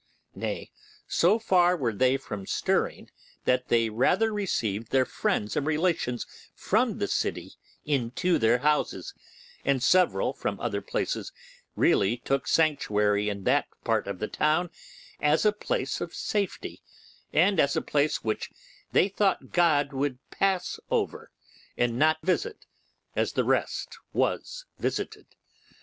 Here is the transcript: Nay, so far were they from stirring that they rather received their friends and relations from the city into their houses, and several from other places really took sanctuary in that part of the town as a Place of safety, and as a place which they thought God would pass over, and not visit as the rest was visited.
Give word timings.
Nay, 0.33 0.71
so 1.07 1.37
far 1.37 1.77
were 1.77 1.93
they 1.93 2.17
from 2.17 2.47
stirring 2.47 3.11
that 3.45 3.67
they 3.67 3.87
rather 3.87 4.33
received 4.33 4.89
their 4.89 5.05
friends 5.05 5.55
and 5.55 5.67
relations 5.67 6.25
from 6.55 6.97
the 6.97 7.07
city 7.07 7.53
into 7.85 8.39
their 8.39 8.57
houses, 8.57 9.13
and 9.63 9.83
several 9.83 10.33
from 10.33 10.59
other 10.59 10.81
places 10.81 11.31
really 11.75 12.17
took 12.17 12.47
sanctuary 12.47 13.29
in 13.29 13.43
that 13.43 13.67
part 13.83 14.07
of 14.07 14.17
the 14.17 14.27
town 14.27 14.71
as 15.19 15.45
a 15.45 15.51
Place 15.53 16.01
of 16.01 16.15
safety, 16.15 16.81
and 17.31 17.59
as 17.59 17.75
a 17.75 17.81
place 17.83 18.23
which 18.23 18.49
they 18.93 19.07
thought 19.07 19.51
God 19.51 19.93
would 19.93 20.17
pass 20.31 20.79
over, 20.89 21.29
and 21.77 21.99
not 21.99 22.17
visit 22.23 22.65
as 23.15 23.33
the 23.33 23.43
rest 23.45 23.99
was 24.13 24.65
visited. 24.79 25.27